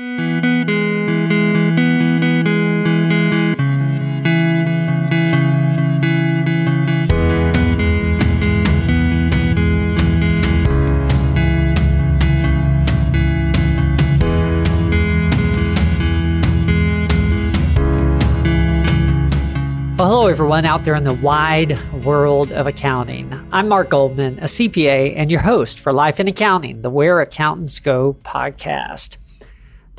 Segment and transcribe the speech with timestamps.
[0.00, 0.08] Well,
[19.98, 23.34] hello, everyone out there in the wide world of accounting.
[23.52, 27.78] I'm Mark Goldman, a CPA and your host for Life in Accounting, the Where Accountants
[27.80, 29.18] Go podcast.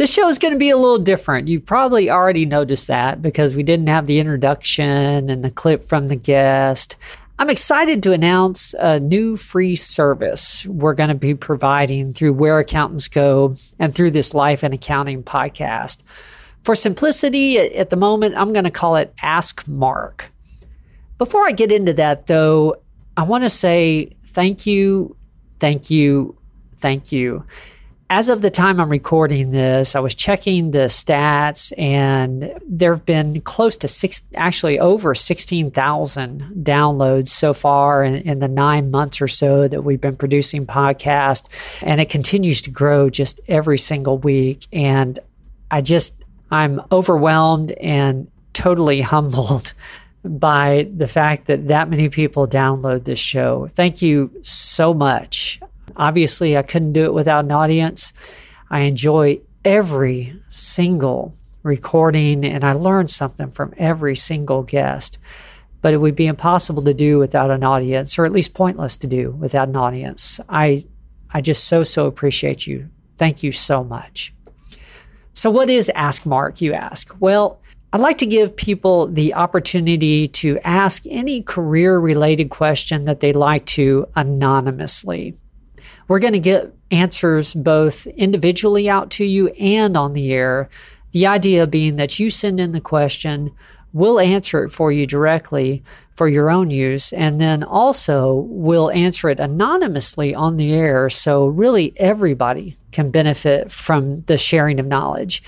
[0.02, 1.48] This show is going to be a little different.
[1.48, 6.08] You probably already noticed that because we didn't have the introduction and the clip from
[6.08, 6.96] the guest.
[7.38, 12.58] I'm excited to announce a new free service we're going to be providing through Where
[12.58, 16.02] Accountants Go and through this Life in Accounting podcast.
[16.64, 20.32] For simplicity, at the moment, I'm going to call it Ask Mark.
[21.20, 22.78] Before I get into that, though,
[23.16, 25.16] I want to say thank you,
[25.60, 26.36] thank you,
[26.80, 27.46] thank you.
[28.14, 33.06] As of the time I'm recording this, I was checking the stats, and there have
[33.06, 39.22] been close to six, actually over 16,000 downloads so far in, in the nine months
[39.22, 41.48] or so that we've been producing podcast.
[41.82, 44.68] And it continues to grow just every single week.
[44.74, 45.18] And
[45.72, 49.74] I just, I'm overwhelmed and totally humbled
[50.26, 53.70] by the fact that that many people download this show.
[53.70, 55.62] Thank you so much.
[55.96, 58.14] Obviously, I couldn't do it without an audience.
[58.70, 65.18] I enjoy every single recording and I learn something from every single guest.
[65.82, 69.08] But it would be impossible to do without an audience, or at least pointless to
[69.08, 70.40] do without an audience.
[70.48, 70.84] I
[71.34, 72.90] I just so so appreciate you.
[73.18, 74.34] Thank you so much.
[75.34, 77.16] So, what is Ask Mark, you ask?
[77.20, 77.62] Well,
[77.94, 83.36] I'd like to give people the opportunity to ask any career related question that they'd
[83.36, 85.36] like to anonymously.
[86.08, 90.70] We're going to get answers both individually out to you and on the air.
[91.12, 93.52] The idea being that you send in the question,
[93.94, 95.84] we'll answer it for you directly
[96.16, 97.12] for your own use.
[97.14, 101.10] And then also we'll answer it anonymously on the air.
[101.10, 105.42] So really everybody can benefit from the sharing of knowledge.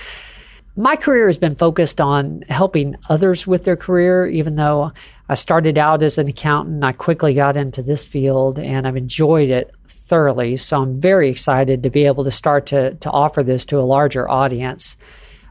[0.76, 4.92] My career has been focused on helping others with their career, even though
[5.30, 6.84] I started out as an accountant.
[6.84, 10.58] I quickly got into this field and I've enjoyed it thoroughly.
[10.58, 13.82] So I'm very excited to be able to start to, to offer this to a
[13.82, 14.98] larger audience.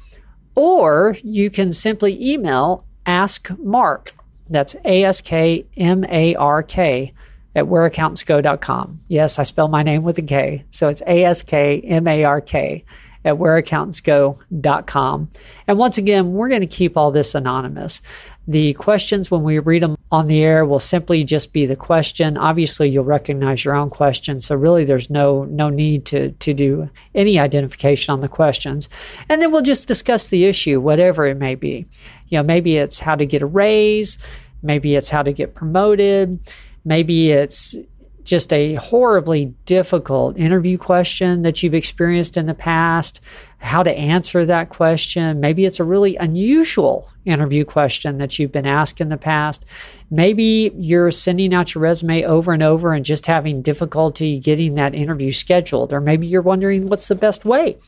[0.54, 4.14] Or you can simply email ask Mark.
[4.48, 7.12] That's A S K M A R K
[7.56, 8.98] at whereaccountantsgo.com.
[9.08, 10.64] Yes, I spell my name with a K.
[10.70, 12.84] So it's A S K M A R K
[13.24, 15.30] at whereaccountantsgo.com.
[15.66, 18.02] And once again, we're going to keep all this anonymous.
[18.46, 22.36] The questions, when we read them on the air, will simply just be the question.
[22.36, 26.90] Obviously, you'll recognize your own question, so really, there's no no need to to do
[27.14, 28.90] any identification on the questions.
[29.30, 31.86] And then we'll just discuss the issue, whatever it may be.
[32.28, 34.18] You know, maybe it's how to get a raise,
[34.62, 36.38] maybe it's how to get promoted,
[36.84, 37.76] maybe it's
[38.24, 43.20] just a horribly difficult interview question that you've experienced in the past,
[43.58, 45.40] how to answer that question.
[45.40, 49.64] Maybe it's a really unusual interview question that you've been asked in the past.
[50.10, 54.94] Maybe you're sending out your resume over and over and just having difficulty getting that
[54.94, 55.92] interview scheduled.
[55.92, 57.78] Or maybe you're wondering what's the best way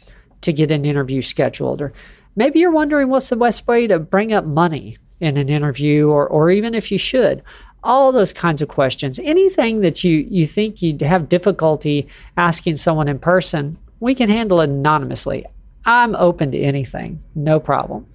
[0.43, 1.81] to get an interview scheduled.
[1.81, 1.93] Or
[2.35, 6.27] maybe you're wondering what's the best way to bring up money in an interview, or,
[6.29, 7.43] or even if you should
[7.87, 9.19] all those kinds of questions.
[9.21, 14.61] Anything that you, you think you'd have difficulty asking someone in person, we can handle
[14.61, 15.47] anonymously.
[15.85, 18.07] I'm open to anything, no problem.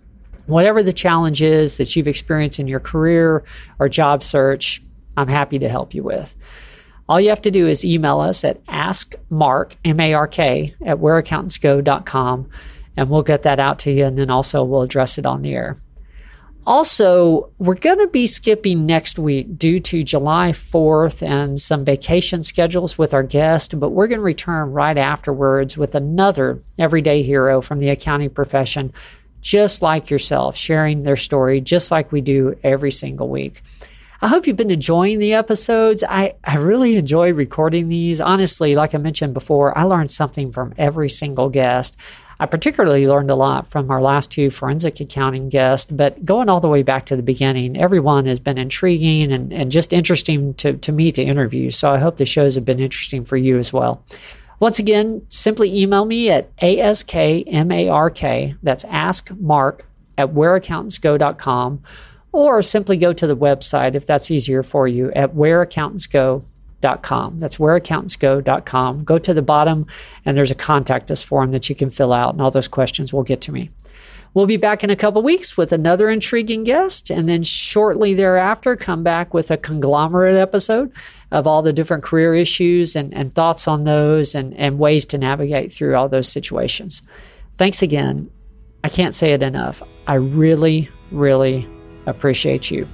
[0.46, 3.44] Whatever the challenge is that you've experienced in your career
[3.80, 4.82] or job search,
[5.16, 6.36] I'm happy to help you with.
[7.08, 12.50] All you have to do is email us at askmark, M-A-R-K, at whereaccountantsgo.com,
[12.98, 15.54] and we'll get that out to you, and then also we'll address it on the
[15.54, 15.76] air.
[16.66, 22.44] Also, we're going to be skipping next week due to July 4th and some vacation
[22.44, 27.62] schedules with our guest, but we're going to return right afterwards with another everyday hero
[27.62, 28.94] from the accounting profession,
[29.42, 33.64] just like yourself, sharing their story just like we do every single week.
[34.24, 36.04] I hope you've been enjoying the episodes.
[36.08, 38.22] I, I really enjoy recording these.
[38.22, 41.98] Honestly, like I mentioned before, I learned something from every single guest.
[42.42, 46.60] I particularly learned a lot from our last two forensic accounting guests, but going all
[46.60, 50.74] the way back to the beginning, everyone has been intriguing and, and just interesting to,
[50.74, 51.70] to me to interview.
[51.70, 54.04] So I hope the shows have been interesting for you as well.
[54.60, 57.46] Once again, simply email me at askmark,
[58.64, 59.82] that's askmark
[60.18, 61.84] at whereaccountantsgo.com,
[62.32, 65.36] or simply go to the website if that's easier for you at
[66.82, 67.40] whereaccountantsgo.com.
[67.40, 69.04] That's whereaccountantsgo.com.
[69.04, 69.86] Go to the bottom
[70.26, 73.14] and there's a contact us form that you can fill out, and all those questions
[73.14, 73.70] will get to me.
[74.34, 78.78] We'll be back in a couple weeks with another intriguing guest, and then shortly thereafter,
[78.78, 80.94] come back with a conglomerate episode
[81.32, 85.18] of all the different career issues and, and thoughts on those and, and ways to
[85.18, 87.02] navigate through all those situations.
[87.56, 88.32] Thanks again.
[88.86, 89.84] I can't say it enough.
[90.08, 91.68] I really, really
[92.06, 92.88] appreciate you.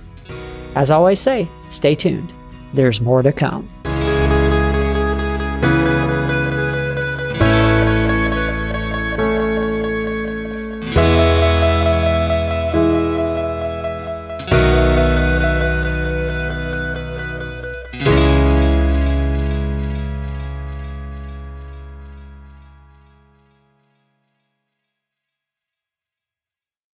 [0.75, 2.34] As I always say, stay tuned.
[2.74, 3.69] There's more to come.